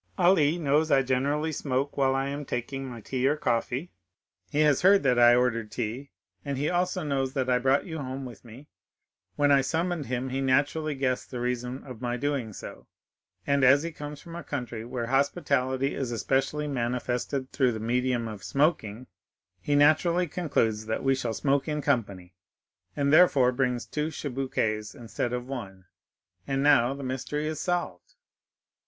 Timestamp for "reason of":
11.39-12.01